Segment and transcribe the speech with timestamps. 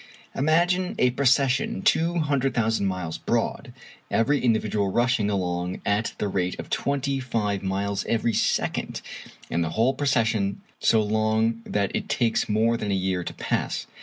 [0.33, 3.71] Imagine a procession 200,000 miles broad,
[4.09, 9.03] every individual rushing along at the rate of twenty five miles every second,
[9.51, 13.85] and the whole procession so long that it takes more than a year to pass.